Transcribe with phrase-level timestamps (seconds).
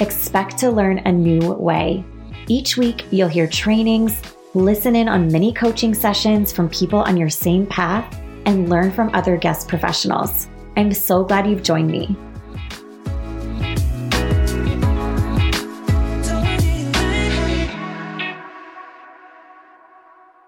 [0.00, 2.02] Expect to learn a new way.
[2.48, 4.22] Each week, you'll hear trainings,
[4.54, 9.14] listen in on mini coaching sessions from people on your same path, and learn from
[9.14, 10.48] other guest professionals.
[10.74, 12.16] I'm so glad you've joined me.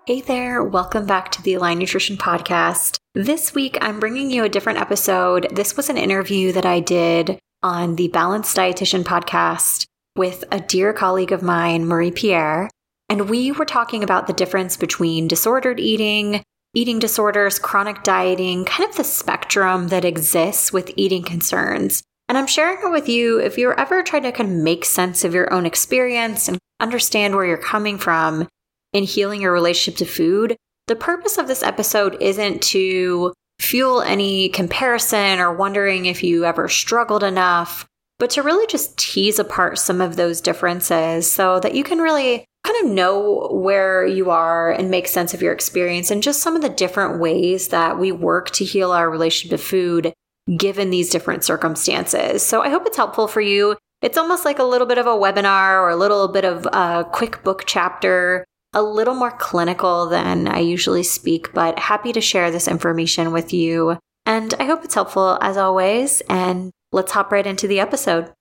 [0.07, 2.97] Hey there, welcome back to the Align Nutrition Podcast.
[3.13, 5.49] This week, I'm bringing you a different episode.
[5.55, 10.93] This was an interview that I did on the Balanced Dietitian podcast with a dear
[10.93, 12.69] colleague of mine, Marie Pierre.
[13.09, 16.43] And we were talking about the difference between disordered eating,
[16.75, 22.03] eating disorders, chronic dieting, kind of the spectrum that exists with eating concerns.
[22.29, 25.25] And I'm sharing it with you if you're ever trying to kind of make sense
[25.25, 28.49] of your own experience and understand where you're coming from
[28.93, 30.57] in healing your relationship to food.
[30.89, 33.33] The purpose of this episode isn't to
[33.63, 37.87] fuel any comparison or wondering if you ever struggled enough,
[38.19, 42.45] but to really just tease apart some of those differences so that you can really
[42.65, 46.55] kind of know where you are and make sense of your experience and just some
[46.55, 50.13] of the different ways that we work to heal our relationship to food
[50.57, 52.45] given these different circumstances.
[52.45, 53.77] So I hope it's helpful for you.
[54.01, 57.05] It's almost like a little bit of a webinar or a little bit of a
[57.11, 58.45] quick book chapter
[58.75, 63.53] a little more clinical than I usually speak, but happy to share this information with
[63.53, 63.99] you.
[64.25, 66.23] And I hope it's helpful as always.
[66.29, 68.33] And let's hop right into the episode.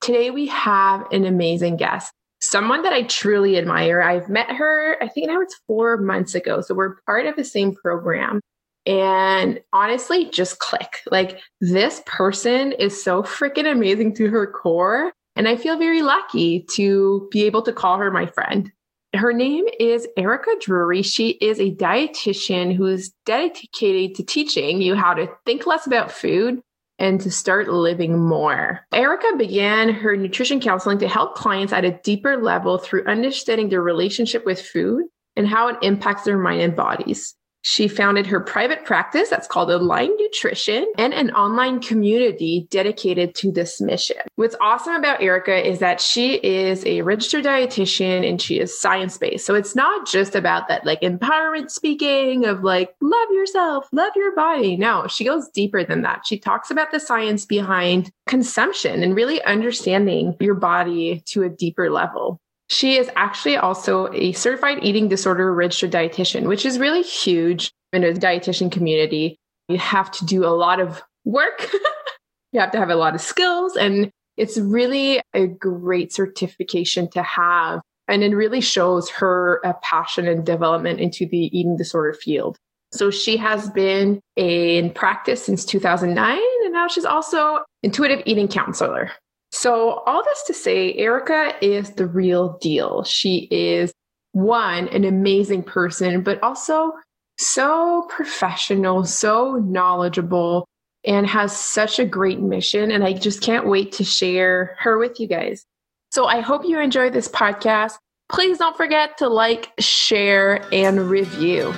[0.00, 4.02] Today we have an amazing guest, someone that I truly admire.
[4.02, 6.60] I've met her, I think now it's four months ago.
[6.60, 8.40] So we're part of the same program.
[8.84, 11.00] And honestly, just click.
[11.10, 15.12] Like this person is so freaking amazing to her core.
[15.34, 18.70] And I feel very lucky to be able to call her my friend.
[19.16, 21.02] Her name is Erica Drury.
[21.02, 26.60] She is a dietitian who's dedicated to teaching you how to think less about food
[26.98, 28.86] and to start living more.
[28.92, 33.82] Erica began her nutrition counseling to help clients at a deeper level through understanding their
[33.82, 35.04] relationship with food
[35.34, 37.34] and how it impacts their mind and bodies.
[37.68, 43.50] She founded her private practice that's called Align Nutrition and an online community dedicated to
[43.50, 44.18] this mission.
[44.36, 49.18] What's awesome about Erica is that she is a registered dietitian and she is science
[49.18, 49.44] based.
[49.46, 54.32] So it's not just about that like empowerment speaking of like, love yourself, love your
[54.36, 54.76] body.
[54.76, 56.24] No, she goes deeper than that.
[56.24, 61.90] She talks about the science behind consumption and really understanding your body to a deeper
[61.90, 62.40] level.
[62.68, 68.02] She is actually also a certified eating disorder registered dietitian, which is really huge in
[68.02, 69.36] the dietitian community.
[69.68, 71.70] You have to do a lot of work.
[72.52, 77.22] you have to have a lot of skills and it's really a great certification to
[77.22, 77.80] have.
[78.08, 82.56] And it really shows her uh, passion and development into the eating disorder field.
[82.92, 89.10] So she has been in practice since 2009, and now she's also intuitive eating counselor.
[89.58, 93.04] So, all this to say, Erica is the real deal.
[93.04, 93.90] She is
[94.32, 96.92] one, an amazing person, but also
[97.38, 100.68] so professional, so knowledgeable,
[101.06, 102.90] and has such a great mission.
[102.90, 105.64] And I just can't wait to share her with you guys.
[106.12, 107.94] So, I hope you enjoy this podcast.
[108.28, 111.72] Please don't forget to like, share, and review.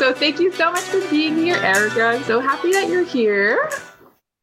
[0.00, 2.02] So thank you so much for being here, Erica.
[2.02, 3.68] I'm so happy that you're here.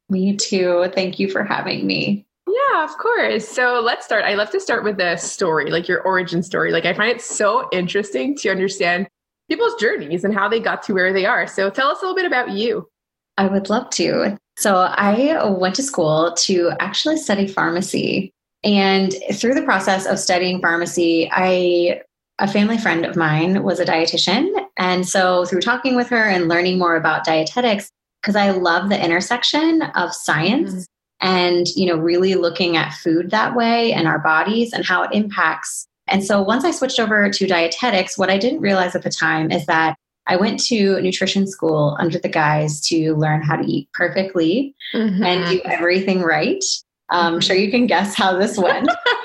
[0.08, 0.88] Me too.
[0.94, 2.24] Thank you for having me.
[2.46, 3.48] Yeah, of course.
[3.48, 4.24] So let's start.
[4.24, 6.70] I love to start with the story, like your origin story.
[6.70, 9.08] Like I find it so interesting to understand
[9.50, 11.48] people's journeys and how they got to where they are.
[11.48, 12.88] So tell us a little bit about you.
[13.36, 14.38] I would love to.
[14.58, 18.32] So I went to school to actually study pharmacy.
[18.62, 22.02] And through the process of studying pharmacy, I
[22.38, 24.48] a family friend of mine was a dietitian.
[24.76, 27.90] And so through talking with her and learning more about dietetics,
[28.22, 31.28] because I love the intersection of science mm-hmm.
[31.28, 35.10] and, you know, really looking at food that way and our bodies and how it
[35.12, 35.86] impacts.
[36.06, 39.50] And so once I switched over to dietetics, what I didn't realize at the time
[39.50, 39.96] is that
[40.26, 45.22] I went to nutrition school under the guise to learn how to eat perfectly mm-hmm.
[45.22, 46.62] and do everything right.
[47.10, 48.88] Um, I'm sure you can guess how this went.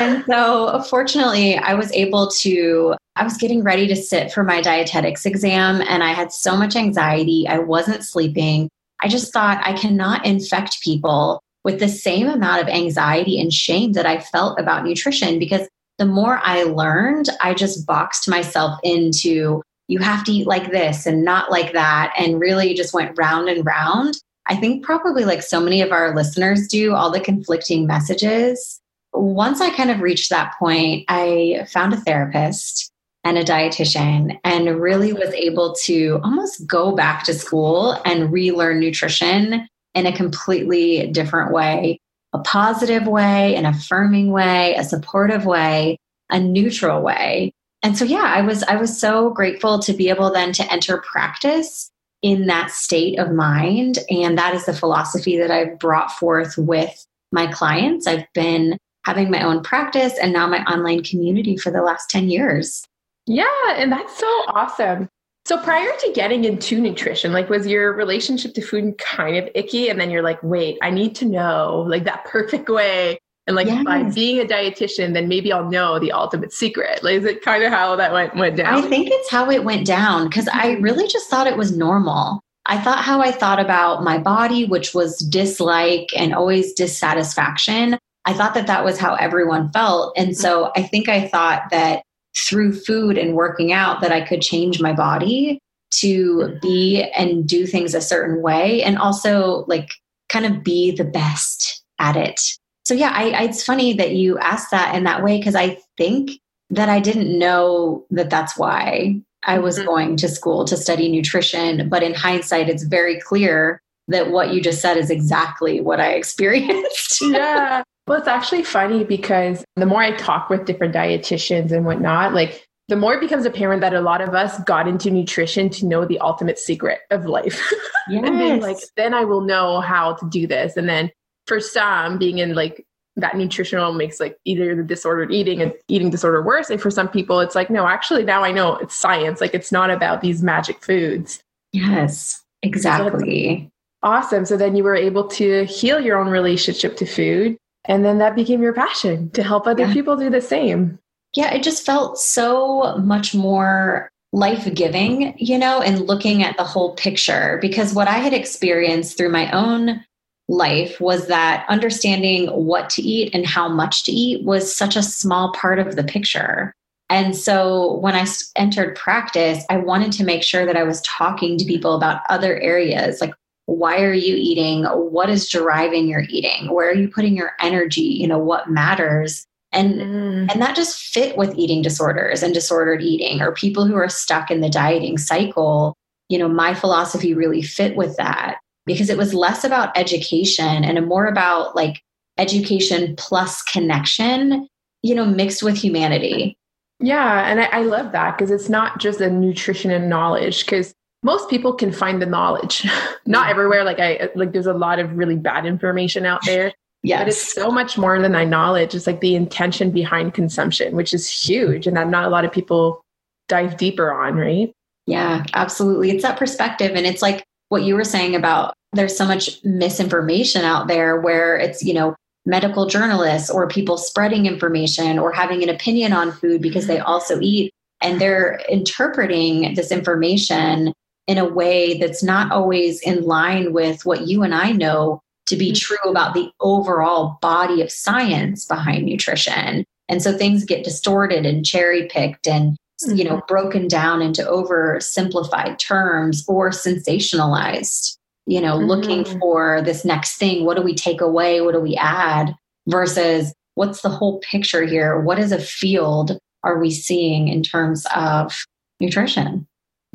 [0.00, 2.94] and so, fortunately, I was able to.
[3.14, 6.76] I was getting ready to sit for my dietetics exam, and I had so much
[6.76, 7.46] anxiety.
[7.48, 8.68] I wasn't sleeping.
[9.00, 13.92] I just thought I cannot infect people with the same amount of anxiety and shame
[13.92, 15.68] that I felt about nutrition because
[15.98, 21.06] the more I learned, I just boxed myself into you have to eat like this
[21.06, 24.18] and not like that, and really just went round and round.
[24.48, 28.80] I think probably like so many of our listeners do, all the conflicting messages.
[29.12, 32.90] Once I kind of reached that point, I found a therapist
[33.24, 38.78] and a dietitian and really was able to almost go back to school and relearn
[38.78, 41.98] nutrition in a completely different way
[42.36, 45.98] a positive way, an affirming way, a supportive way,
[46.30, 47.52] a neutral way.
[47.82, 50.98] And so yeah, I was I was so grateful to be able then to enter
[50.98, 51.90] practice
[52.22, 57.06] in that state of mind and that is the philosophy that I've brought forth with
[57.32, 58.06] my clients.
[58.06, 62.28] I've been having my own practice and now my online community for the last 10
[62.28, 62.84] years.
[63.26, 65.08] Yeah, and that's so awesome.
[65.46, 69.88] So prior to getting into nutrition, like was your relationship to food kind of icky?
[69.88, 73.18] And then you're like, wait, I need to know like that perfect way.
[73.46, 73.84] And like yes.
[73.84, 77.04] by being a dietitian, then maybe I'll know the ultimate secret.
[77.04, 78.84] Like is it kind of how that went went down?
[78.84, 80.82] I think it's how it went down because I mm-hmm.
[80.82, 82.40] really just thought it was normal.
[82.66, 87.98] I thought how I thought about my body, which was dislike and always dissatisfaction.
[88.24, 90.12] I thought that that was how everyone felt.
[90.16, 92.02] And so I think I thought that
[92.36, 95.60] through food and working out that I could change my body
[95.92, 99.92] to be and do things a certain way and also like
[100.28, 102.40] kind of be the best at it.
[102.86, 105.76] So yeah, I, I it's funny that you asked that in that way because I
[105.96, 106.30] think
[106.70, 109.86] that I didn't know that that's why I was mm-hmm.
[109.88, 111.88] going to school to study nutrition.
[111.88, 116.12] But in hindsight, it's very clear that what you just said is exactly what I
[116.12, 117.22] experienced.
[117.22, 117.82] yeah.
[118.06, 122.68] Well, it's actually funny because the more I talk with different dietitians and whatnot, like
[122.86, 126.04] the more it becomes apparent that a lot of us got into nutrition to know
[126.04, 127.60] the ultimate secret of life.
[128.08, 128.22] Yes.
[128.24, 130.76] and then like then I will know how to do this.
[130.76, 131.10] And then
[131.46, 132.84] for some being in like
[133.16, 136.68] that nutritional makes like either the disordered eating and eating disorder worse.
[136.68, 139.40] And for some people it's like, no, actually now I know it's science.
[139.40, 141.42] Like it's not about these magic foods.
[141.72, 143.70] Yes, exactly.
[144.02, 144.44] So awesome.
[144.44, 147.56] So then you were able to heal your own relationship to food
[147.86, 149.92] and then that became your passion to help other yeah.
[149.92, 150.98] people do the same.
[151.34, 156.64] Yeah, it just felt so much more life giving, you know, and looking at the
[156.64, 157.58] whole picture.
[157.60, 160.04] Because what I had experienced through my own
[160.48, 165.02] life was that understanding what to eat and how much to eat was such a
[165.02, 166.72] small part of the picture.
[167.08, 168.26] And so when I
[168.56, 172.58] entered practice, I wanted to make sure that I was talking to people about other
[172.58, 173.34] areas like
[173.66, 174.84] why are you eating?
[174.84, 176.72] What is driving your eating?
[176.72, 178.00] Where are you putting your energy?
[178.00, 179.44] You know what matters?
[179.72, 180.52] And mm.
[180.52, 184.52] and that just fit with eating disorders and disordered eating or people who are stuck
[184.52, 185.94] in the dieting cycle.
[186.28, 191.06] You know my philosophy really fit with that because it was less about education and
[191.06, 192.02] more about like
[192.38, 194.68] education plus connection
[195.02, 196.56] you know mixed with humanity.
[196.98, 200.94] Yeah and i, I love that because it's not just a nutrition and knowledge because
[201.22, 202.86] most people can find the knowledge.
[203.26, 203.50] Not mm.
[203.50, 206.72] everywhere like i like there's a lot of really bad information out there
[207.02, 207.20] yes.
[207.20, 208.94] but it's so much more than i knowledge.
[208.94, 212.52] It's like the intention behind consumption which is huge and that not a lot of
[212.52, 213.02] people
[213.48, 214.72] dive deeper on right?
[215.06, 216.10] Yeah absolutely.
[216.10, 220.64] It's that perspective and it's like what you were saying about there's so much misinformation
[220.64, 222.14] out there where it's you know
[222.46, 227.40] medical journalists or people spreading information or having an opinion on food because they also
[227.40, 230.92] eat and they're interpreting this information
[231.26, 235.56] in a way that's not always in line with what you and I know to
[235.56, 235.74] be mm-hmm.
[235.74, 239.84] true about the overall body of science behind nutrition.
[240.08, 242.76] And so things get distorted and cherry picked and
[243.08, 243.46] you know mm-hmm.
[243.46, 248.86] broken down into oversimplified terms or sensationalized you know mm-hmm.
[248.86, 252.54] looking for this next thing what do we take away what do we add
[252.88, 258.06] versus what's the whole picture here what is a field are we seeing in terms
[258.14, 258.64] of
[259.00, 259.66] nutrition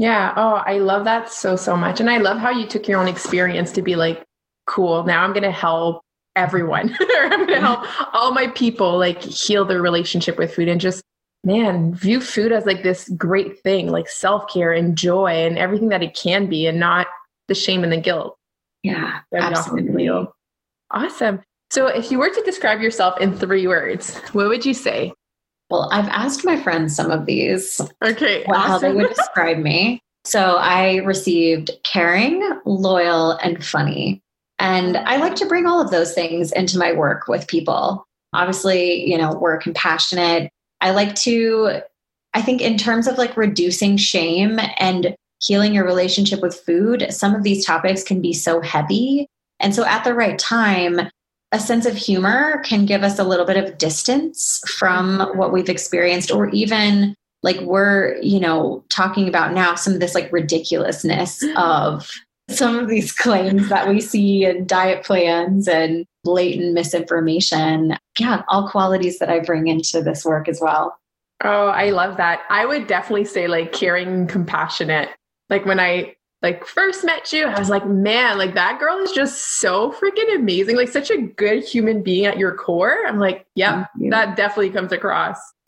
[0.02, 0.34] yeah.
[0.36, 2.00] Oh, I love that so, so much.
[2.00, 4.24] And I love how you took your own experience to be like,
[4.66, 6.02] cool, now I'm going to help
[6.36, 10.70] everyone or I'm going to help all my people like heal their relationship with food
[10.70, 11.04] and just,
[11.44, 15.90] man, view food as like this great thing, like self care and joy and everything
[15.90, 17.08] that it can be and not
[17.48, 18.38] the shame and the guilt.
[18.84, 19.20] Yeah.
[19.34, 20.10] Absolutely.
[20.92, 21.42] Awesome.
[21.70, 25.14] So if you were to describe yourself in three words, what would you say?
[25.70, 27.80] Well, I've asked my friends some of these.
[28.04, 28.44] Okay.
[28.46, 28.62] Awesome.
[28.62, 30.02] How they would describe me.
[30.26, 34.22] So I received caring, loyal, and funny.
[34.60, 38.06] And I like to bring all of those things into my work with people.
[38.34, 40.52] Obviously, you know, we're compassionate.
[40.82, 41.82] I like to,
[42.34, 47.34] I think, in terms of like reducing shame and healing your relationship with food, some
[47.34, 49.28] of these topics can be so heavy.
[49.60, 51.02] And so at the right time,
[51.52, 55.70] a sense of humor can give us a little bit of distance from what we've
[55.70, 61.44] experienced or even like we're you know talking about now some of this like ridiculousness
[61.58, 62.10] of
[62.52, 68.70] some of these claims that we see in diet plans and blatant misinformation yeah all
[68.70, 70.98] qualities that i bring into this work as well
[71.44, 75.10] oh i love that i would definitely say like caring compassionate
[75.50, 79.12] like when i like first met you, I was like, man, like that girl is
[79.12, 80.76] just so freaking amazing.
[80.76, 83.06] Like such a good human being at your core.
[83.08, 85.38] I'm like, yeah, that definitely comes across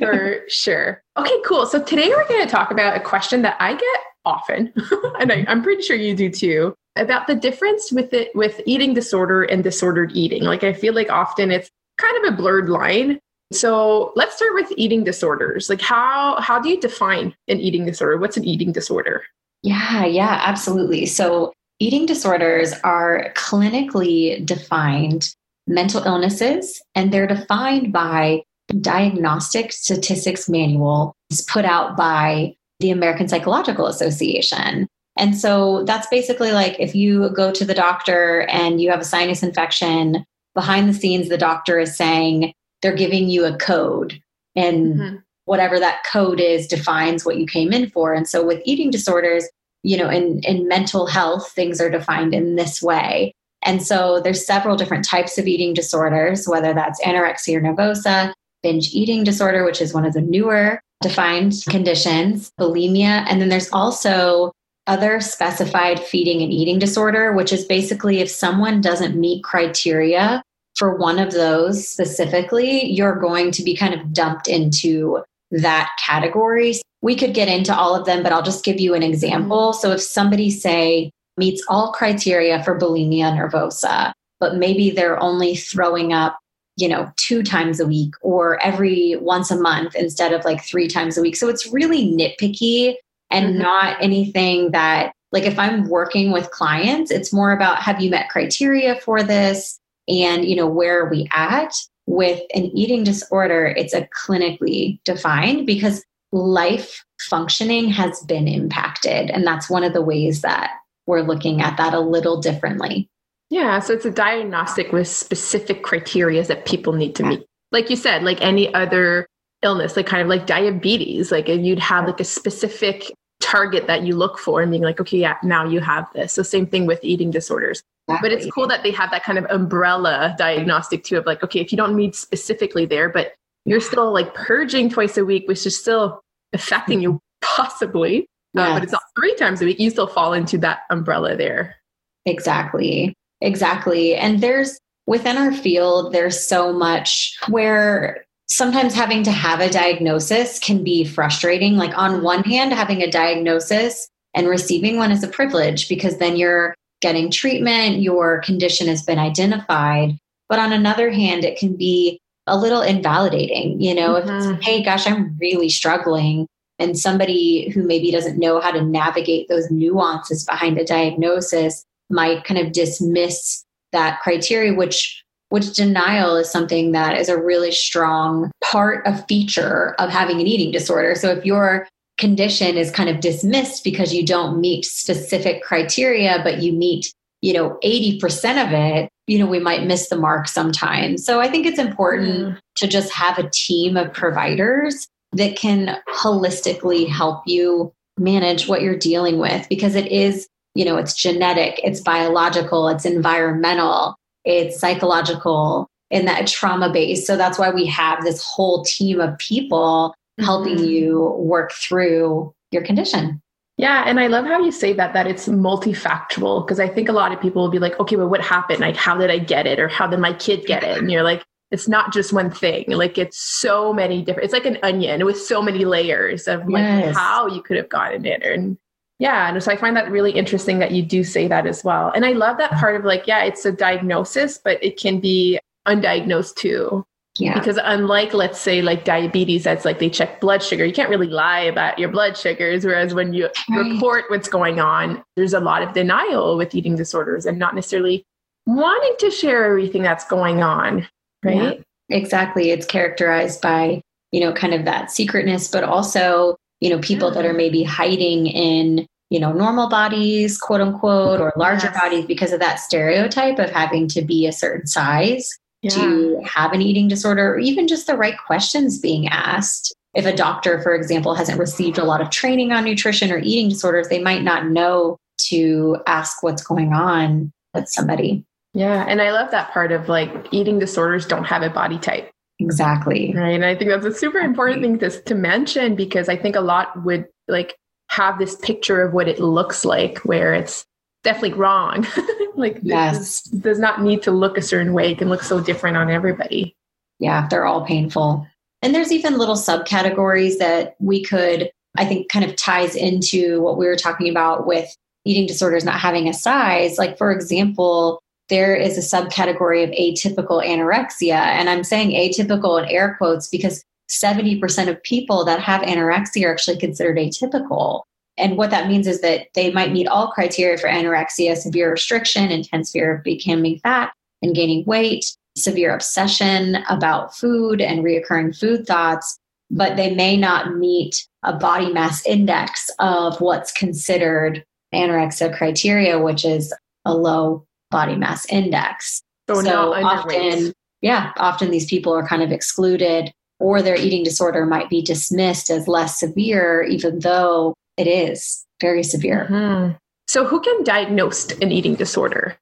[0.00, 1.02] for sure.
[1.16, 1.66] Okay, cool.
[1.66, 4.72] So today we're going to talk about a question that I get often,
[5.20, 8.94] and I, I'm pretty sure you do too, about the difference with it with eating
[8.94, 10.44] disorder and disordered eating.
[10.44, 13.18] Like I feel like often it's kind of a blurred line.
[13.50, 15.70] So let's start with eating disorders.
[15.70, 18.18] Like how how do you define an eating disorder?
[18.18, 19.24] What's an eating disorder?
[19.62, 21.06] Yeah, yeah, absolutely.
[21.06, 25.34] So, eating disorders are clinically defined
[25.66, 28.42] mental illnesses, and they're defined by
[28.80, 34.86] Diagnostic Statistics Manual is put out by the American Psychological Association.
[35.16, 39.04] And so that's basically like if you go to the doctor and you have a
[39.04, 44.20] sinus infection, behind the scenes, the doctor is saying they're giving you a code.
[44.54, 45.16] And mm-hmm
[45.48, 48.12] whatever that code is defines what you came in for.
[48.12, 49.48] And so with eating disorders,
[49.82, 53.32] you know, in, in mental health, things are defined in this way.
[53.62, 59.24] And so there's several different types of eating disorders, whether that's anorexia nervosa, binge eating
[59.24, 61.70] disorder, which is one of the newer defined mm-hmm.
[61.70, 64.52] conditions, bulimia, and then there's also
[64.86, 70.42] other specified feeding and eating disorder, which is basically if someone doesn't meet criteria
[70.76, 76.80] for one of those specifically, you're going to be kind of dumped into that category.
[77.02, 79.72] We could get into all of them, but I'll just give you an example.
[79.72, 79.80] Mm-hmm.
[79.80, 86.12] So if somebody, say, meets all criteria for bulimia nervosa, but maybe they're only throwing
[86.12, 86.38] up,
[86.78, 90.88] you know, two times a week or every once a month instead of like three
[90.88, 91.36] times a week.
[91.36, 92.94] So it's really nitpicky
[93.30, 93.62] and mm-hmm.
[93.62, 98.30] not anything that, like, if I'm working with clients, it's more about have you met
[98.30, 99.78] criteria for this?
[100.08, 101.74] And, you know, where are we at?
[102.08, 109.30] with an eating disorder, it's a clinically defined because life functioning has been impacted.
[109.30, 110.70] And that's one of the ways that
[111.06, 113.10] we're looking at that a little differently.
[113.50, 113.78] Yeah.
[113.80, 117.46] So it's a diagnostic with specific criteria that people need to meet.
[117.72, 119.26] Like you said, like any other
[119.62, 124.02] illness, like kind of like diabetes, like if you'd have like a specific target that
[124.02, 126.32] you look for and being like, okay, yeah, now you have this.
[126.32, 127.82] So same thing with eating disorders.
[128.08, 128.28] Exactly.
[128.28, 131.60] But it's cool that they have that kind of umbrella diagnostic too of like, okay,
[131.60, 135.66] if you don't meet specifically there, but you're still like purging twice a week, which
[135.66, 136.20] is still
[136.52, 138.68] affecting you possibly, yes.
[138.68, 141.76] uh, but it's not three times a week, you still fall into that umbrella there.
[142.24, 143.14] Exactly.
[143.40, 144.14] Exactly.
[144.14, 150.58] And there's within our field, there's so much where sometimes having to have a diagnosis
[150.58, 151.76] can be frustrating.
[151.76, 156.36] Like, on one hand, having a diagnosis and receiving one is a privilege because then
[156.36, 160.18] you're getting treatment, your condition has been identified.
[160.48, 163.80] But on another hand, it can be a little invalidating.
[163.80, 164.28] You know, mm-hmm.
[164.28, 166.46] if it's, hey, gosh, I'm really struggling.
[166.78, 172.44] And somebody who maybe doesn't know how to navigate those nuances behind a diagnosis might
[172.44, 178.50] kind of dismiss that criteria, which which denial is something that is a really strong
[178.62, 181.14] part, of feature of having an eating disorder.
[181.14, 181.88] So if you're
[182.18, 187.52] condition is kind of dismissed because you don't meet specific criteria, but you meet, you
[187.52, 191.24] know, 80% of it, you know, we might miss the mark sometimes.
[191.24, 192.58] So I think it's important mm.
[192.76, 198.98] to just have a team of providers that can holistically help you manage what you're
[198.98, 205.88] dealing with because it is, you know, it's genetic, it's biological, it's environmental, it's psychological,
[206.10, 210.76] in that trauma base So that's why we have this whole team of people helping
[210.76, 210.84] mm-hmm.
[210.84, 213.42] you work through your condition.
[213.76, 217.12] Yeah, and I love how you say that that it's multifactorial because I think a
[217.12, 218.80] lot of people will be like, okay, well, what happened?
[218.80, 220.98] Like, how did I get it, or how did my kid get it?
[220.98, 222.84] And you're like, it's not just one thing.
[222.88, 224.44] Like, it's so many different.
[224.44, 227.16] It's like an onion with so many layers of like yes.
[227.16, 228.78] how you could have gotten it, and
[229.18, 232.12] yeah, and so I find that really interesting that you do say that as well.
[232.14, 235.58] And I love that part of like, yeah, it's a diagnosis, but it can be
[235.88, 237.04] undiagnosed too.
[237.36, 237.58] Yeah.
[237.58, 240.84] Because unlike, let's say, like diabetes, that's like they check blood sugar.
[240.84, 242.84] You can't really lie about your blood sugars.
[242.84, 243.92] Whereas when you right.
[243.92, 248.24] report what's going on, there's a lot of denial with eating disorders and not necessarily
[248.66, 251.06] wanting to share everything that's going on.
[251.44, 251.78] Right.
[252.08, 252.70] Yeah, exactly.
[252.70, 254.00] It's characterized by,
[254.32, 257.34] you know, kind of that secretness, but also, you know, people yeah.
[257.34, 257.58] that are mm.
[257.58, 262.00] maybe hiding in you know, normal bodies, quote unquote, or larger yes.
[262.00, 265.48] bodies because of that stereotype of having to be a certain size
[265.82, 265.90] yeah.
[265.90, 269.94] to have an eating disorder, or even just the right questions being asked.
[270.14, 273.68] If a doctor, for example, hasn't received a lot of training on nutrition or eating
[273.68, 275.18] disorders, they might not know
[275.48, 278.44] to ask what's going on with somebody.
[278.72, 279.04] Yeah.
[279.06, 282.30] And I love that part of like eating disorders don't have a body type.
[282.60, 283.32] Exactly.
[283.36, 283.54] Right.
[283.54, 286.60] And I think that's a super important thing to, to mention because I think a
[286.60, 287.76] lot would like
[288.08, 290.84] have this picture of what it looks like where it's
[291.22, 292.06] definitely wrong.
[292.56, 293.42] like yes.
[293.42, 295.12] does not need to look a certain way.
[295.12, 296.74] It can look so different on everybody.
[297.20, 298.46] Yeah, they're all painful.
[298.82, 303.76] And there's even little subcategories that we could, I think, kind of ties into what
[303.76, 306.96] we were talking about with eating disorders not having a size.
[306.96, 311.36] Like, for example, there is a subcategory of atypical anorexia.
[311.36, 316.52] And I'm saying atypical in air quotes because 70% of people that have anorexia are
[316.52, 318.02] actually considered atypical.
[318.38, 322.50] And what that means is that they might meet all criteria for anorexia severe restriction,
[322.50, 324.12] intense fear of becoming fat
[324.42, 329.38] and gaining weight, severe obsession about food and reoccurring food thoughts,
[329.70, 334.64] but they may not meet a body mass index of what's considered
[334.94, 336.72] anorexia criteria, which is
[337.04, 339.22] a low body mass index.
[339.48, 344.66] So, so often, yeah, often these people are kind of excluded or their eating disorder
[344.66, 349.48] might be dismissed as less severe, even though it is very severe.
[349.50, 349.96] Mm-hmm.
[350.28, 352.56] So, who can diagnose an eating disorder?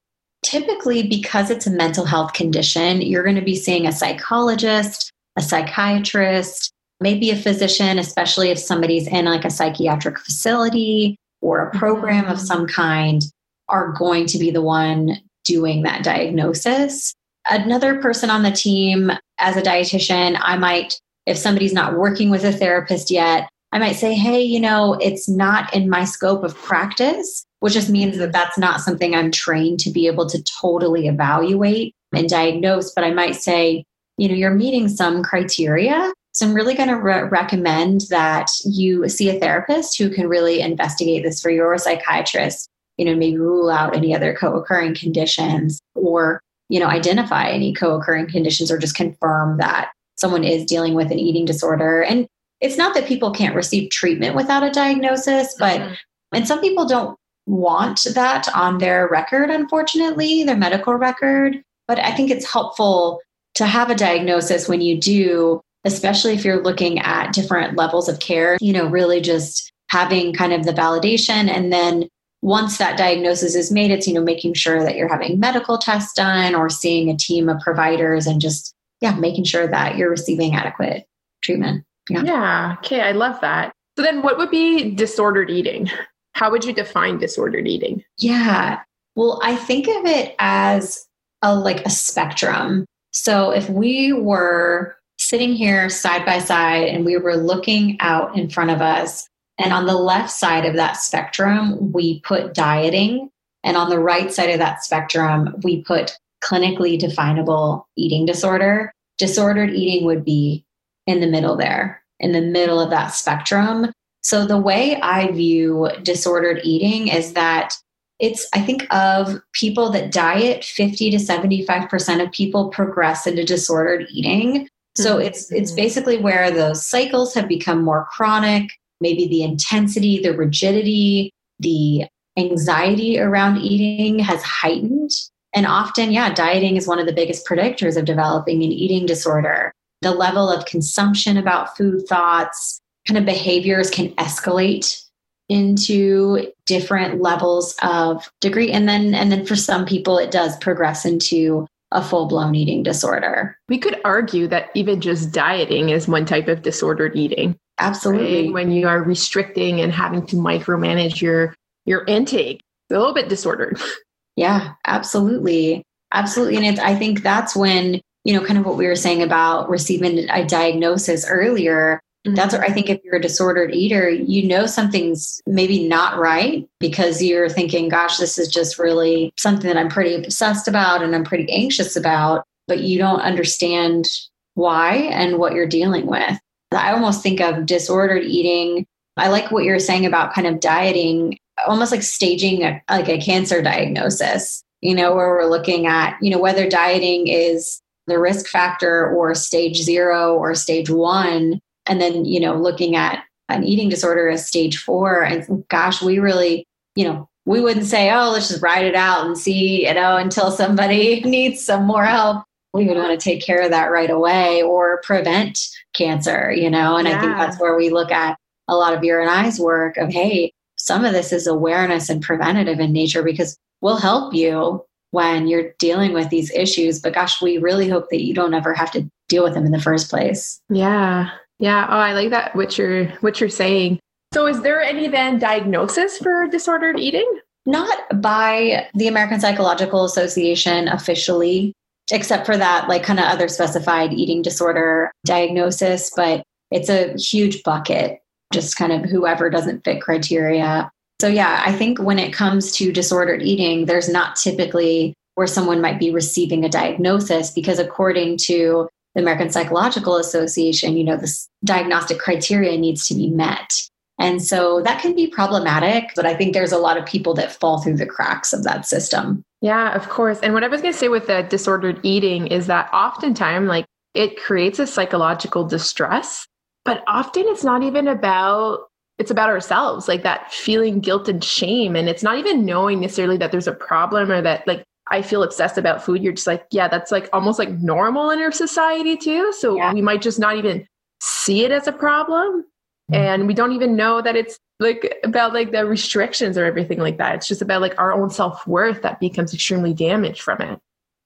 [0.44, 5.42] Typically, because it's a mental health condition, you're going to be seeing a psychologist, a
[5.42, 12.24] psychiatrist, maybe a physician, especially if somebody's in like a psychiatric facility or a program
[12.24, 12.32] mm-hmm.
[12.32, 13.22] of some kind,
[13.68, 17.14] are going to be the one doing that diagnosis.
[17.48, 22.44] Another person on the team, as a dietitian, I might, if somebody's not working with
[22.44, 26.56] a therapist yet, I might say, hey, you know, it's not in my scope of
[26.56, 31.08] practice, which just means that that's not something I'm trained to be able to totally
[31.08, 32.92] evaluate and diagnose.
[32.92, 33.84] But I might say,
[34.16, 36.12] you know, you're meeting some criteria.
[36.32, 40.60] So I'm really going to re- recommend that you see a therapist who can really
[40.60, 44.54] investigate this for you or a psychiatrist, you know, maybe rule out any other co
[44.54, 50.44] occurring conditions or, you know, identify any co occurring conditions or just confirm that someone
[50.44, 52.02] is dealing with an eating disorder.
[52.02, 52.26] And
[52.60, 55.94] it's not that people can't receive treatment without a diagnosis, but mm-hmm.
[56.32, 61.62] and some people don't want that on their record, unfortunately, their medical record.
[61.86, 63.20] But I think it's helpful
[63.54, 68.20] to have a diagnosis when you do, especially if you're looking at different levels of
[68.20, 71.48] care, you know, really just having kind of the validation.
[71.48, 72.08] And then
[72.46, 76.12] once that diagnosis is made, it's, you know, making sure that you're having medical tests
[76.12, 80.54] done or seeing a team of providers and just, yeah, making sure that you're receiving
[80.54, 81.08] adequate
[81.42, 81.84] treatment.
[82.08, 82.22] Yeah.
[82.22, 82.76] Yeah.
[82.78, 83.00] Okay.
[83.00, 83.72] I love that.
[83.96, 85.90] So then what would be disordered eating?
[86.34, 88.04] How would you define disordered eating?
[88.16, 88.78] Yeah.
[89.16, 91.04] Well, I think of it as
[91.42, 92.86] a like a spectrum.
[93.10, 98.48] So if we were sitting here side by side and we were looking out in
[98.50, 99.26] front of us,
[99.58, 103.30] and on the left side of that spectrum, we put dieting.
[103.64, 108.92] And on the right side of that spectrum, we put clinically definable eating disorder.
[109.18, 110.64] Disordered eating would be
[111.06, 113.92] in the middle there, in the middle of that spectrum.
[114.22, 117.74] So the way I view disordered eating is that
[118.18, 124.06] it's, I think, of people that diet, 50 to 75% of people progress into disordered
[124.10, 124.68] eating.
[124.96, 125.26] So mm-hmm.
[125.26, 131.30] it's it's basically where those cycles have become more chronic, maybe the intensity, the rigidity,
[131.58, 132.04] the
[132.38, 135.10] anxiety around eating has heightened.
[135.54, 139.72] And often, yeah, dieting is one of the biggest predictors of developing an eating disorder
[140.02, 145.02] the level of consumption about food thoughts, kind of behaviors can escalate
[145.48, 151.04] into different levels of degree and then and then for some people it does progress
[151.04, 153.56] into a full-blown eating disorder.
[153.68, 157.56] We could argue that even just dieting is one type of disordered eating.
[157.78, 158.44] Absolutely.
[158.46, 158.52] Right?
[158.52, 163.28] When you are restricting and having to micromanage your your intake, it's a little bit
[163.28, 163.80] disordered.
[164.38, 165.82] Yeah, absolutely.
[166.12, 166.56] Absolutely.
[166.58, 169.70] And it's I think that's when you know, kind of what we were saying about
[169.70, 172.00] receiving a diagnosis earlier.
[172.26, 172.34] Mm-hmm.
[172.34, 176.68] That's what I think if you're a disordered eater, you know something's maybe not right
[176.80, 181.14] because you're thinking, gosh, this is just really something that I'm pretty obsessed about and
[181.14, 184.08] I'm pretty anxious about, but you don't understand
[184.54, 186.36] why and what you're dealing with.
[186.76, 188.86] I almost think of disordered eating.
[189.16, 193.20] I like what you're saying about kind of dieting, almost like staging a, like a
[193.20, 198.46] cancer diagnosis, you know, where we're looking at, you know, whether dieting is the risk
[198.46, 201.60] factor or stage zero or stage one.
[201.86, 205.22] And then, you know, looking at an eating disorder as stage four.
[205.22, 209.24] And gosh, we really, you know, we wouldn't say, oh, let's just ride it out
[209.24, 212.44] and see, you know, until somebody needs some more help.
[212.76, 215.58] We would want to take care of that right away or prevent
[215.94, 216.96] cancer, you know.
[216.96, 217.16] And yeah.
[217.16, 220.10] I think that's where we look at a lot of your and I's work of,
[220.10, 225.46] hey, some of this is awareness and preventative in nature because we'll help you when
[225.46, 227.00] you're dealing with these issues.
[227.00, 229.72] But gosh, we really hope that you don't ever have to deal with them in
[229.72, 230.60] the first place.
[230.68, 231.30] Yeah.
[231.58, 231.86] Yeah.
[231.88, 233.98] Oh, I like that what you're what you're saying.
[234.34, 237.40] So is there any then diagnosis for disordered eating?
[237.64, 241.72] Not by the American Psychological Association officially,
[242.10, 247.62] except for that like kind of other specified eating disorder diagnosis, but it's a huge
[247.62, 248.20] bucket,
[248.52, 250.90] just kind of whoever doesn't fit criteria.
[251.20, 255.80] So yeah, I think when it comes to disordered eating, there's not typically where someone
[255.80, 261.48] might be receiving a diagnosis because according to the American Psychological Association, you know, this
[261.64, 263.72] diagnostic criteria needs to be met.
[264.18, 267.52] And so that can be problematic, but I think there's a lot of people that
[267.52, 269.42] fall through the cracks of that system.
[269.62, 270.40] Yeah, of course.
[270.40, 273.86] And what I was going to say with the disordered eating is that oftentimes, like,
[274.14, 276.46] it creates a psychological distress,
[276.84, 278.80] but often it's not even about
[279.18, 283.38] it's about ourselves like that feeling guilt and shame and it's not even knowing necessarily
[283.38, 286.66] that there's a problem or that like i feel obsessed about food you're just like
[286.70, 289.90] yeah that's like almost like normal in our society too so yeah.
[289.90, 290.86] we might just not even
[291.22, 292.62] see it as a problem
[293.10, 293.22] Mm-hmm.
[293.22, 297.18] and we don't even know that it's like about like the restrictions or everything like
[297.18, 297.36] that.
[297.36, 300.78] It's just about like our own self-worth that becomes extremely damaged from it.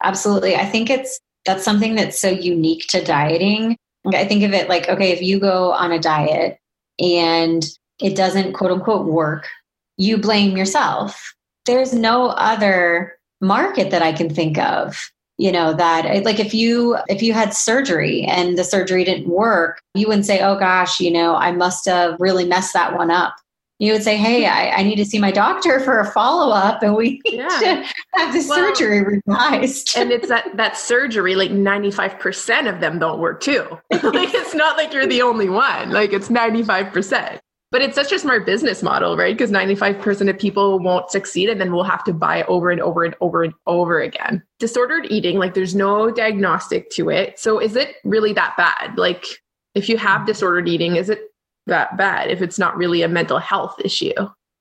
[0.03, 0.57] Absolutely.
[0.57, 3.77] I think it's that's something that's so unique to dieting.
[4.07, 6.59] I think of it like okay if you go on a diet
[6.99, 7.65] and
[8.01, 9.49] it doesn't quote unquote work
[9.97, 11.35] you blame yourself.
[11.67, 15.11] There's no other market that i can think of
[15.41, 19.81] you know that like if you if you had surgery and the surgery didn't work
[19.95, 23.35] you wouldn't say oh gosh you know i must have really messed that one up.
[23.79, 26.95] You would say hey i, I need to see my doctor for a follow-up and
[26.95, 27.49] we need yeah.
[27.49, 29.97] to have the well, surgery revised.
[29.97, 33.67] and it's that that surgery like 95% of them don't work too.
[33.91, 35.91] Like it's not like you're the only one.
[35.91, 37.39] Like it's 95%
[37.71, 39.37] but it's such a smart business model, right?
[39.37, 43.05] Because 95% of people won't succeed and then we'll have to buy over and over
[43.05, 44.43] and over and over again.
[44.59, 47.39] Disordered eating, like there's no diagnostic to it.
[47.39, 48.99] So is it really that bad?
[48.99, 49.25] Like
[49.75, 51.21] if you have disordered eating, is it
[51.67, 54.15] that bad if it's not really a mental health issue?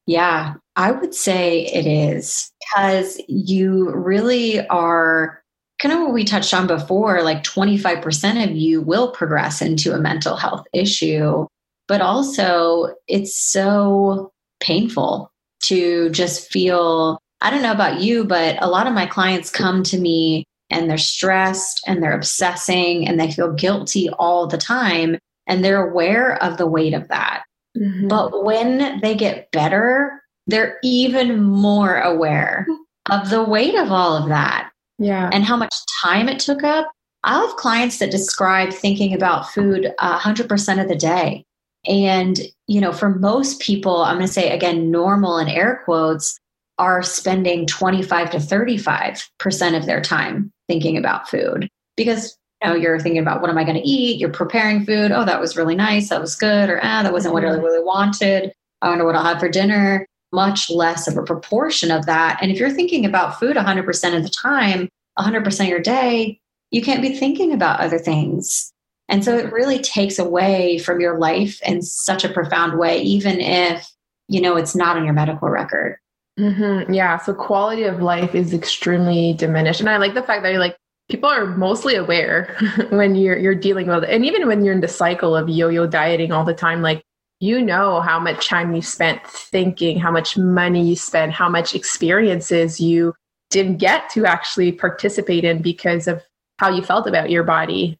[0.05, 5.41] Yeah, I would say it is because you really are
[5.79, 9.99] kind of what we touched on before like 25% of you will progress into a
[9.99, 11.47] mental health issue
[11.89, 15.31] but also it's so painful
[15.63, 19.81] to just feel I don't know about you, but a lot of my clients come
[19.83, 25.17] to me and they're stressed and they're obsessing and they feel guilty all the time
[25.47, 27.43] and they're aware of the weight of that.
[27.77, 28.07] Mm-hmm.
[28.07, 32.67] But when they get better, they're even more aware
[33.09, 34.69] of the weight of all of that.
[34.97, 35.29] Yeah.
[35.31, 36.91] And how much time it took up.
[37.23, 41.45] I have clients that describe thinking about food 100% of the day.
[41.87, 46.37] And, you know, for most people, I'm going to say again, normal in air quotes,
[46.77, 52.99] are spending 25 to 35% of their time thinking about food because you know you're
[52.99, 54.19] thinking about what am I going to eat?
[54.19, 55.11] You're preparing food.
[55.11, 56.09] Oh, that was really nice.
[56.09, 56.69] That was good.
[56.69, 58.53] Or ah, that wasn't what I really wanted.
[58.81, 60.05] I wonder what I'll have for dinner.
[60.31, 62.39] Much less of a proportion of that.
[62.41, 64.87] And if you're thinking about food 100% of the time,
[65.17, 66.39] 100% of your day,
[66.71, 68.71] you can't be thinking about other things.
[69.09, 73.39] And so it really takes away from your life in such a profound way, even
[73.41, 73.89] if,
[74.27, 75.97] you know, it's not on your medical record.
[76.39, 76.93] Mm-hmm.
[76.93, 77.17] Yeah.
[77.17, 79.79] So quality of life is extremely diminished.
[79.79, 80.77] And I like the fact that you're like,
[81.09, 82.55] people are mostly aware
[82.89, 84.09] when you're you're dealing with it.
[84.09, 87.03] And even when you're in the cycle of yo-yo dieting all the time, like
[87.41, 91.73] you know how much time you spent thinking, how much money you spent, how much
[91.73, 93.13] experiences you
[93.49, 96.21] didn't get to actually participate in because of
[96.57, 97.97] how you felt about your body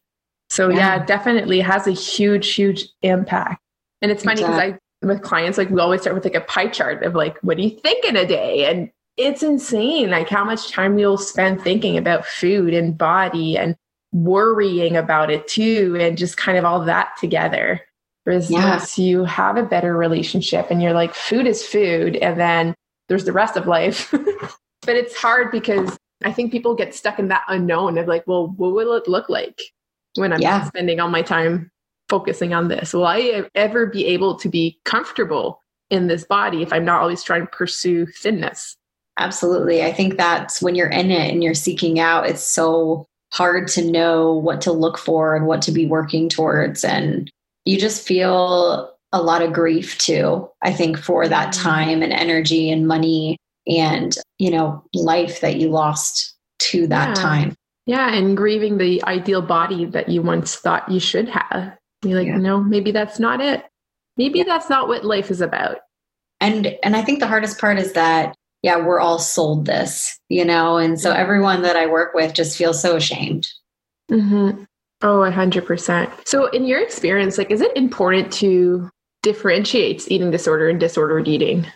[0.50, 3.62] so yeah, yeah definitely has a huge, huge impact.
[4.02, 6.68] And it's funny because I with clients, like we always start with like a pie
[6.68, 8.66] chart of like, what do you think in a day?
[8.66, 13.76] And it's insane, like how much time you'll spend thinking about food and body and
[14.12, 17.80] worrying about it too, and just kind of all that together.
[18.24, 18.84] Whereas yeah.
[18.96, 22.74] you have a better relationship and you're like, food is food, and then
[23.08, 24.10] there's the rest of life.
[24.82, 28.48] but it's hard because I think people get stuck in that unknown of like, well,
[28.48, 29.58] what will it look like?
[30.16, 30.64] When I'm yeah.
[30.64, 31.70] spending all my time
[32.08, 32.92] focusing on this?
[32.92, 37.22] Will I ever be able to be comfortable in this body if I'm not always
[37.22, 38.76] trying to pursue thinness?
[39.18, 39.82] Absolutely.
[39.82, 43.90] I think that's when you're in it and you're seeking out, it's so hard to
[43.90, 46.84] know what to look for and what to be working towards.
[46.84, 47.30] And
[47.64, 51.62] you just feel a lot of grief too, I think, for that mm-hmm.
[51.62, 57.22] time and energy and money and, you know, life that you lost to that yeah.
[57.22, 57.54] time.
[57.90, 58.14] Yeah.
[58.14, 61.76] And grieving the ideal body that you once thought you should have.
[62.04, 62.36] You're like, yeah.
[62.36, 63.64] no, maybe that's not it.
[64.16, 64.44] Maybe yeah.
[64.44, 65.78] that's not what life is about.
[66.40, 70.44] And and I think the hardest part is that yeah, we're all sold this, you
[70.44, 73.48] know, and so everyone that I work with just feels so ashamed.
[74.08, 74.62] Mm-hmm.
[75.02, 76.28] Oh, 100%.
[76.28, 78.88] So, in your experience, like, is it important to
[79.22, 81.66] differentiate eating disorder and disordered eating?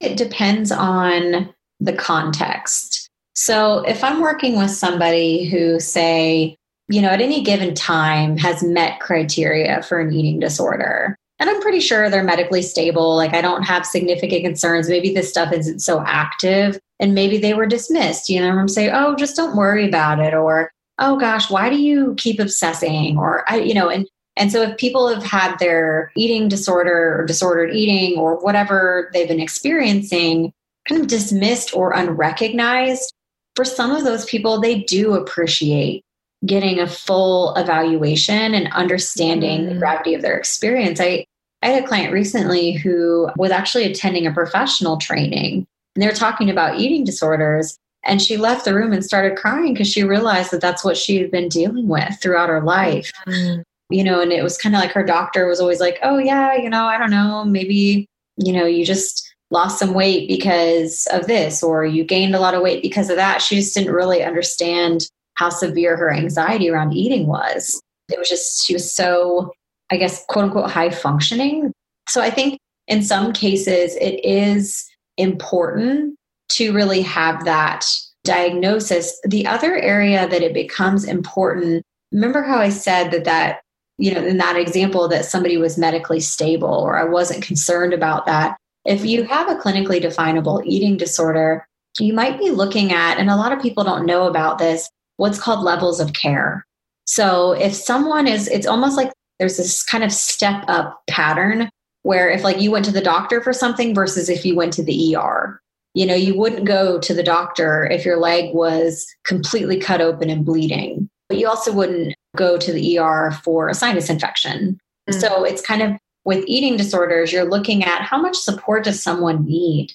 [0.00, 3.08] It depends on the context.
[3.34, 6.56] So, if I'm working with somebody who, say,
[6.88, 11.60] you know, at any given time has met criteria for an eating disorder, and I'm
[11.60, 13.16] pretty sure they're medically stable.
[13.16, 14.88] Like I don't have significant concerns.
[14.88, 18.28] Maybe this stuff isn't so active and maybe they were dismissed.
[18.28, 20.32] You know, I'm saying, oh, just don't worry about it.
[20.32, 23.18] Or, oh gosh, why do you keep obsessing?
[23.18, 27.24] Or I, you know, and and so if people have had their eating disorder or
[27.24, 30.52] disordered eating or whatever they've been experiencing
[30.88, 33.12] kind of dismissed or unrecognized,
[33.56, 36.02] for some of those people, they do appreciate
[36.44, 39.68] getting a full evaluation and understanding mm.
[39.70, 41.00] the gravity of their experience.
[41.00, 41.24] I,
[41.62, 46.12] I had a client recently who was actually attending a professional training and they were
[46.12, 47.78] talking about eating disorders.
[48.06, 51.16] And she left the room and started crying because she realized that that's what she
[51.16, 53.10] had been dealing with throughout her life.
[53.26, 53.62] Mm.
[53.90, 56.54] You know, and it was kind of like her doctor was always like, oh, yeah,
[56.54, 59.23] you know, I don't know, maybe, you know, you just
[59.54, 63.16] lost some weight because of this, or you gained a lot of weight because of
[63.16, 63.40] that.
[63.40, 67.80] She just didn't really understand how severe her anxiety around eating was.
[68.12, 69.52] It was just, she was so,
[69.90, 71.72] I guess, quote unquote, high functioning.
[72.08, 74.84] So I think in some cases it is
[75.16, 76.16] important
[76.50, 77.86] to really have that
[78.24, 79.18] diagnosis.
[79.24, 83.60] The other area that it becomes important, remember how I said that that,
[83.98, 88.26] you know, in that example that somebody was medically stable or I wasn't concerned about
[88.26, 88.56] that.
[88.84, 91.66] If you have a clinically definable eating disorder,
[91.98, 95.40] you might be looking at, and a lot of people don't know about this, what's
[95.40, 96.66] called levels of care.
[97.06, 101.70] So if someone is, it's almost like there's this kind of step up pattern
[102.02, 104.82] where if like you went to the doctor for something versus if you went to
[104.82, 105.60] the ER,
[105.94, 110.28] you know, you wouldn't go to the doctor if your leg was completely cut open
[110.28, 114.78] and bleeding, but you also wouldn't go to the ER for a sinus infection.
[115.08, 115.20] Mm-hmm.
[115.20, 115.92] So it's kind of
[116.24, 119.92] with eating disorders, you're looking at how much support does someone need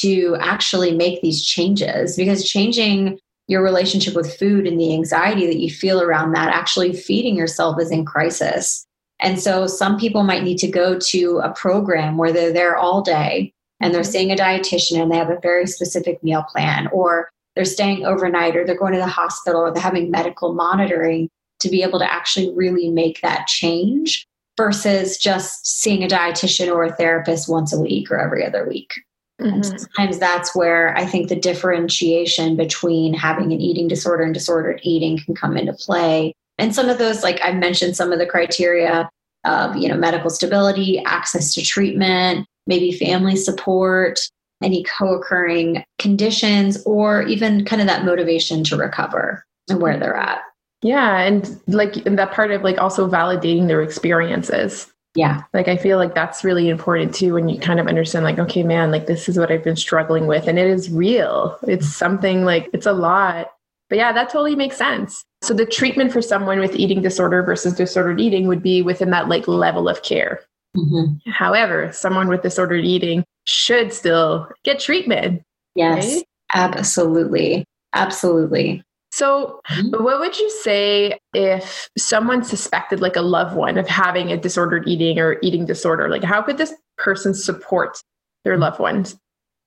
[0.00, 2.16] to actually make these changes?
[2.16, 6.92] Because changing your relationship with food and the anxiety that you feel around that actually
[6.92, 8.84] feeding yourself is in crisis.
[9.20, 13.02] And so some people might need to go to a program where they're there all
[13.02, 14.10] day and they're mm-hmm.
[14.10, 18.56] seeing a dietitian and they have a very specific meal plan, or they're staying overnight,
[18.56, 21.28] or they're going to the hospital, or they're having medical monitoring
[21.60, 26.84] to be able to actually really make that change versus just seeing a dietitian or
[26.84, 28.92] a therapist once a week or every other week.
[29.40, 29.62] Mm-hmm.
[29.62, 35.18] sometimes that's where I think the differentiation between having an eating disorder and disordered eating
[35.18, 36.32] can come into play.
[36.56, 39.10] And some of those, like I mentioned, some of the criteria
[39.44, 44.18] of you know medical stability, access to treatment, maybe family support,
[44.62, 50.40] any co-occurring conditions, or even kind of that motivation to recover and where they're at.
[50.82, 54.92] Yeah, and like and that part of like also validating their experiences.
[55.14, 55.42] Yeah.
[55.54, 58.62] Like i feel like that's really important too when you kind of understand like okay
[58.62, 61.58] man like this is what i've been struggling with and it is real.
[61.66, 63.52] It's something like it's a lot.
[63.88, 65.24] But yeah that totally makes sense.
[65.42, 69.28] So the treatment for someone with eating disorder versus disordered eating would be within that
[69.28, 70.40] like level of care.
[70.76, 71.30] Mm-hmm.
[71.30, 75.42] however someone with disordered eating should still get treatment
[75.74, 76.24] yes right?
[76.52, 77.64] absolutely.
[77.94, 78.82] Absolutely
[79.16, 80.04] so, mm-hmm.
[80.04, 84.86] what would you say if someone suspected, like a loved one, of having a disordered
[84.86, 86.10] eating or eating disorder?
[86.10, 87.96] Like, how could this person support
[88.44, 89.16] their loved ones?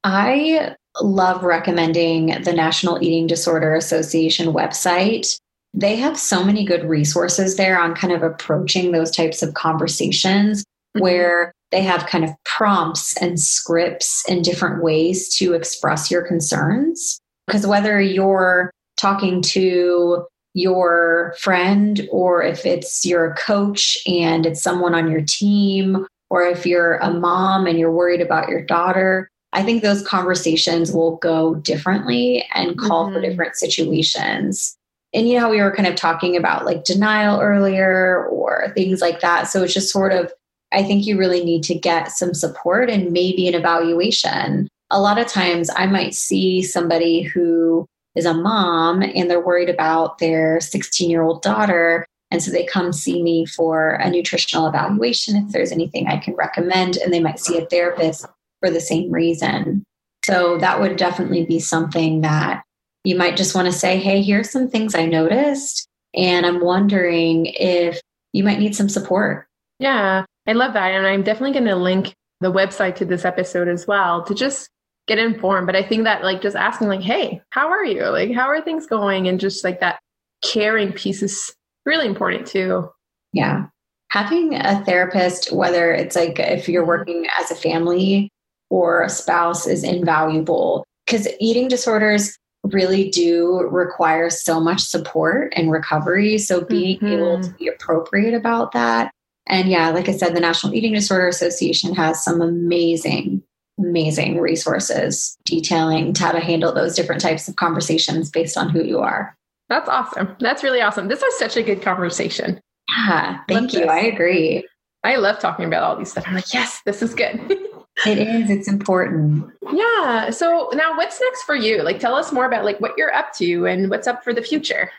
[0.04, 5.36] I love recommending the National Eating Disorder Association website.
[5.74, 10.62] They have so many good resources there on kind of approaching those types of conversations
[10.62, 11.02] mm-hmm.
[11.02, 17.20] where they have kind of prompts and scripts and different ways to express your concerns.
[17.48, 24.96] Because whether you're talking to your friend or if it's your coach and it's someone
[24.96, 29.62] on your team or if you're a mom and you're worried about your daughter i
[29.62, 33.16] think those conversations will go differently and call mm-hmm.
[33.16, 34.76] for different situations
[35.14, 39.02] and you know how we were kind of talking about like denial earlier or things
[39.02, 39.48] like that.
[39.48, 40.32] So it's just sort of,
[40.72, 44.68] I think you really need to get some support and maybe an evaluation.
[44.92, 49.69] A lot of times I might see somebody who is a mom and they're worried
[49.69, 52.06] about their 16 year old daughter.
[52.32, 56.36] And so they come see me for a nutritional evaluation if there's anything I can
[56.36, 58.26] recommend, and they might see a therapist
[58.60, 59.84] for the same reason.
[60.24, 62.63] So that would definitely be something that
[63.04, 65.88] you might just want to say, hey, here's some things I noticed.
[66.13, 68.00] And I'm wondering if
[68.34, 69.48] you might need some support.
[69.80, 70.91] Yeah, I love that.
[70.91, 74.69] And I'm definitely going to link the website to this episode as well to just
[75.10, 75.67] get informed.
[75.67, 78.06] But I think that like just asking, like, hey, how are you?
[78.06, 79.28] Like, how are things going?
[79.28, 80.00] And just like that
[80.41, 81.54] caring piece is
[81.86, 82.89] really important too.
[83.34, 83.65] Yeah.
[84.12, 88.32] Having a therapist, whether it's like if you're working as a family
[88.69, 95.72] or a spouse, is invaluable because eating disorders really do require so much support and
[95.72, 96.38] recovery.
[96.38, 97.08] So being mm-hmm.
[97.08, 99.12] able to be appropriate about that.
[99.48, 103.41] And yeah, like I said, the National Eating Disorder Association has some amazing,
[103.80, 109.00] amazing resources detailing how to handle those different types of conversations based on who you
[109.00, 109.36] are.
[109.70, 110.36] That's awesome.
[110.39, 111.08] That's really awesome.
[111.08, 112.60] This was such a good conversation.
[112.89, 113.80] Yeah, thank love you.
[113.82, 113.89] This.
[113.89, 114.68] I agree.
[115.04, 116.26] I love talking about all these stuff.
[116.28, 117.39] I'm like, yes, this is good.
[118.06, 118.50] it is.
[118.50, 119.46] It's important.
[119.72, 120.32] Yeah.
[120.32, 121.84] So now what's next for you?
[121.84, 124.42] Like tell us more about like what you're up to and what's up for the
[124.42, 124.92] future.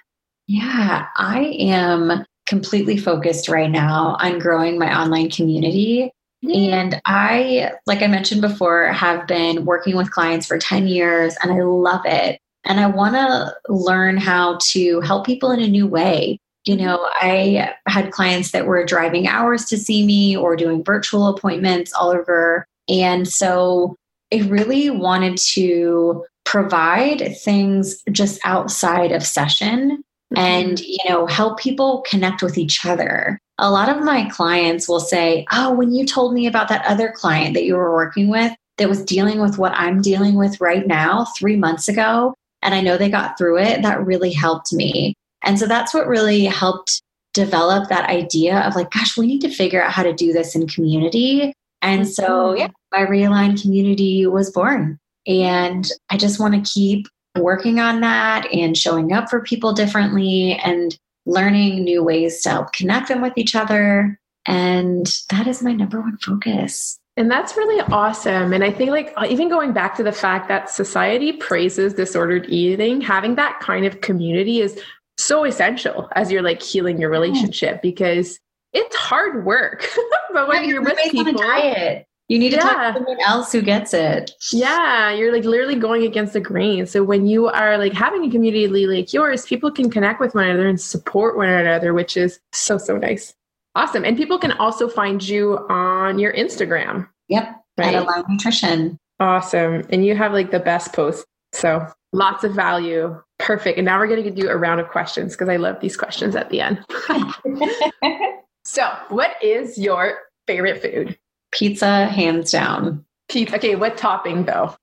[0.47, 6.11] Yeah, I am completely focused right now on growing my online community.
[6.43, 11.53] And I, like I mentioned before, have been working with clients for 10 years and
[11.53, 12.41] I love it.
[12.65, 16.39] And I want to learn how to help people in a new way.
[16.67, 21.29] You know, I had clients that were driving hours to see me or doing virtual
[21.29, 22.67] appointments all over.
[22.89, 23.97] And so
[24.33, 30.03] I really wanted to provide things just outside of session
[30.37, 30.85] and mm-hmm.
[30.85, 35.47] you know help people connect with each other a lot of my clients will say
[35.53, 38.89] oh when you told me about that other client that you were working with that
[38.89, 42.97] was dealing with what i'm dealing with right now 3 months ago and I know
[42.97, 45.15] they got through it, that really helped me.
[45.43, 49.51] And so that's what really helped develop that idea of like, gosh, we need to
[49.51, 51.55] figure out how to do this in community.
[51.83, 52.59] And so, mm-hmm.
[52.59, 54.99] yeah, my Realign community was born.
[55.27, 57.07] And I just want to keep
[57.39, 60.97] working on that and showing up for people differently and
[61.31, 64.19] learning new ways to help connect them with each other.
[64.47, 66.99] And that is my number one focus.
[67.17, 68.53] And that's really awesome.
[68.53, 72.47] And I think, like, uh, even going back to the fact that society praises disordered
[72.49, 74.81] eating, having that kind of community is
[75.19, 78.39] so essential as you're like healing your relationship because
[78.73, 79.87] it's hard work.
[80.33, 82.07] but when you're, with people, diet.
[82.31, 82.63] You need to yeah.
[82.63, 84.31] talk to someone else who gets it.
[84.53, 86.87] Yeah, you're like literally going against the grain.
[86.87, 90.45] So when you are like having a community like yours, people can connect with one
[90.45, 93.35] another and support one another, which is so so nice.
[93.75, 94.05] Awesome.
[94.05, 97.09] And people can also find you on your Instagram.
[97.31, 97.51] Yep.
[97.77, 97.97] Right.
[97.97, 98.97] At Align Nutrition.
[99.19, 99.85] Awesome.
[99.91, 101.27] And you have like the best posts.
[101.53, 103.21] So lots of value.
[103.41, 103.77] Perfect.
[103.77, 106.37] And now we're going to do a round of questions because I love these questions
[106.37, 106.85] at the end.
[108.65, 110.17] so, what is your
[110.47, 111.19] favorite food?
[111.53, 113.05] Pizza, hands down.
[113.29, 113.57] Pizza.
[113.57, 113.75] Okay.
[113.77, 114.75] What topping though?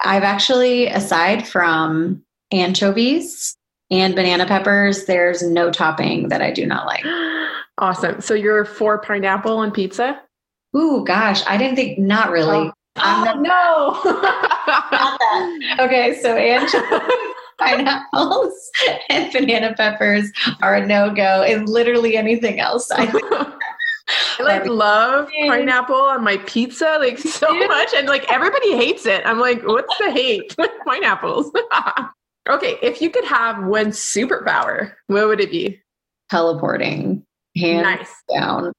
[0.00, 3.56] I've actually, aside from anchovies
[3.90, 7.04] and banana peppers, there's no topping that I do not like.
[7.80, 8.20] Awesome.
[8.20, 10.20] So you're for pineapple on pizza?
[10.76, 11.96] Ooh, gosh, I didn't think.
[11.96, 12.56] Not really.
[12.56, 14.00] Oh, oh no.
[14.04, 15.76] not that.
[15.78, 17.08] Okay, so anchovies,
[17.60, 18.52] pineapples,
[19.08, 20.28] and banana peppers
[20.60, 21.42] are a no go.
[21.42, 22.90] And literally anything else.
[22.90, 23.06] I
[24.38, 29.22] I like love pineapple on my pizza like so much and like everybody hates it.
[29.24, 31.50] I'm like, what's the hate with pineapples?
[32.48, 35.80] okay, if you could have one superpower, what would it be?
[36.30, 37.24] Teleporting
[37.56, 38.14] hands nice.
[38.34, 38.72] down.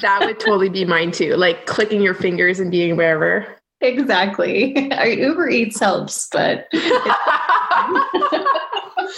[0.00, 1.36] that would totally be mine too.
[1.36, 3.46] Like clicking your fingers and being wherever.
[3.80, 4.78] Exactly.
[5.04, 6.68] Uber Eats helps, but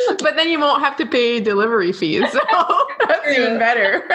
[0.21, 2.31] but then you won't have to pay delivery fees.
[2.33, 2.41] So
[3.07, 4.09] that's even better.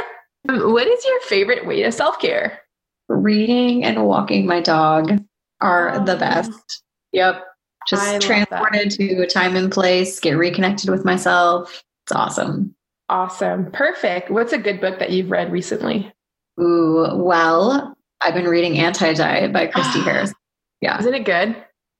[0.49, 2.61] What is your favorite way to self care?
[3.07, 5.23] Reading and walking my dog
[5.61, 6.05] are oh.
[6.05, 6.83] the best.
[7.11, 7.43] Yep.
[7.87, 11.83] Just transported to a time and place, get reconnected with myself.
[12.05, 12.75] It's awesome.
[13.09, 13.71] Awesome.
[13.71, 14.29] Perfect.
[14.29, 16.11] What's a good book that you've read recently?
[16.59, 20.35] Ooh, well, I've been reading Anti Diet by Christy Harrison.
[20.81, 20.99] Yeah.
[20.99, 21.55] Isn't it good?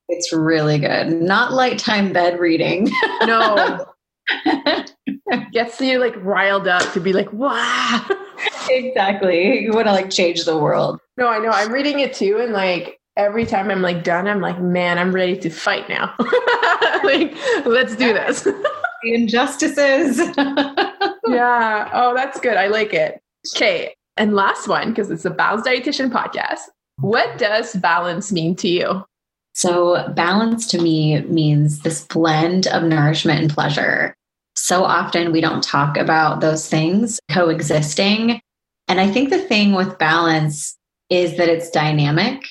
[0.09, 1.21] It's really good.
[1.21, 2.89] Not light time bed reading.
[3.23, 3.85] No.
[5.51, 8.05] Gets you like riled up to be like, wow.
[8.69, 9.61] exactly.
[9.61, 10.99] You want to like change the world.
[11.17, 11.49] No, I know.
[11.49, 12.39] I'm reading it too.
[12.39, 16.13] And like every time I'm like done, I'm like, man, I'm ready to fight now.
[17.03, 18.41] like, let's do this.
[19.03, 20.19] the injustices.
[21.27, 21.89] yeah.
[21.93, 22.57] Oh, that's good.
[22.57, 23.21] I like it.
[23.55, 23.95] Okay.
[24.17, 26.59] And last one, because it's a balanced dietitian podcast.
[26.97, 29.05] What does balance mean to you?
[29.53, 34.15] So, balance to me means this blend of nourishment and pleasure.
[34.61, 38.41] So often we don't talk about those things coexisting.
[38.89, 40.77] And I think the thing with balance
[41.09, 42.43] is that it's dynamic.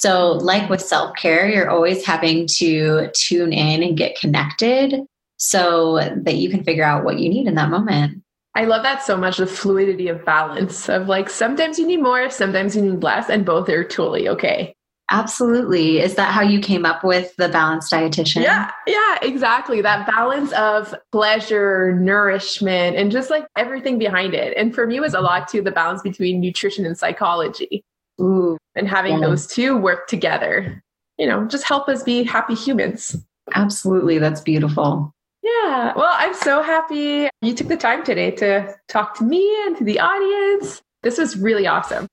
[0.00, 5.02] So, like with self care, you're always having to tune in and get connected
[5.36, 8.22] so that you can figure out what you need in that moment.
[8.56, 12.28] I love that so much the fluidity of balance of like sometimes you need more,
[12.28, 14.74] sometimes you need less, and both are totally okay.
[15.12, 16.00] Absolutely.
[16.00, 18.42] Is that how you came up with the balanced dietitian?
[18.42, 19.82] Yeah, yeah, exactly.
[19.82, 24.56] That balance of pleasure, nourishment, and just like everything behind it.
[24.56, 27.84] And for me, it was a lot too the balance between nutrition and psychology.
[28.22, 29.20] Ooh, and having yeah.
[29.20, 30.82] those two work together,
[31.18, 33.14] you know, just help us be happy humans.
[33.54, 34.18] Absolutely.
[34.18, 35.12] That's beautiful.
[35.42, 35.92] Yeah.
[35.94, 39.84] Well, I'm so happy you took the time today to talk to me and to
[39.84, 40.80] the audience.
[41.02, 42.06] This was really awesome.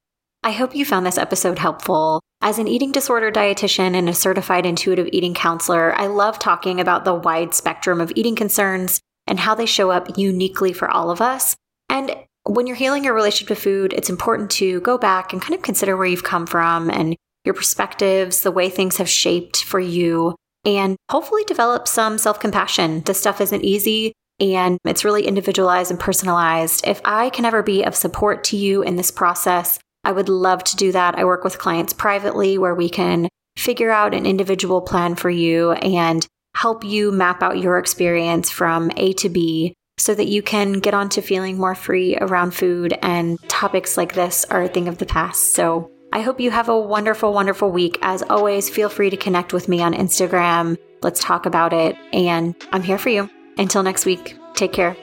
[0.43, 2.21] I hope you found this episode helpful.
[2.41, 7.03] As an eating disorder dietitian and a certified intuitive eating counselor, I love talking about
[7.03, 11.19] the wide spectrum of eating concerns and how they show up uniquely for all of
[11.19, 11.57] us.
[11.89, 12.15] And
[12.45, 15.61] when you're healing your relationship to food, it's important to go back and kind of
[15.61, 20.35] consider where you've come from and your perspectives, the way things have shaped for you,
[20.65, 23.01] and hopefully develop some self compassion.
[23.01, 26.87] This stuff isn't easy and it's really individualized and personalized.
[26.87, 29.77] If I can ever be of support to you in this process,
[30.09, 31.19] I would love to do that.
[31.19, 35.73] I work with clients privately where we can figure out an individual plan for you
[35.73, 40.79] and help you map out your experience from A to B so that you can
[40.79, 44.87] get on to feeling more free around food and topics like this are a thing
[44.87, 45.53] of the past.
[45.53, 47.99] So I hope you have a wonderful, wonderful week.
[48.01, 50.75] As always, feel free to connect with me on Instagram.
[51.03, 51.95] Let's talk about it.
[52.13, 53.29] And I'm here for you.
[53.59, 54.97] Until next week, take care.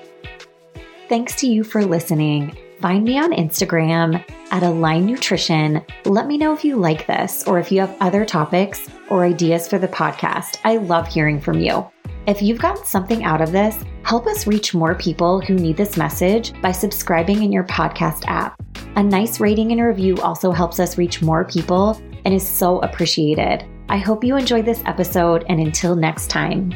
[1.09, 2.59] Thanks to you for listening.
[2.81, 5.83] Find me on Instagram at Align Nutrition.
[6.05, 9.67] Let me know if you like this or if you have other topics or ideas
[9.67, 10.59] for the podcast.
[10.63, 11.89] I love hearing from you.
[12.27, 15.97] If you've gotten something out of this, help us reach more people who need this
[15.97, 18.61] message by subscribing in your podcast app.
[18.97, 23.65] A nice rating and review also helps us reach more people and is so appreciated.
[23.89, 26.75] I hope you enjoyed this episode, and until next time.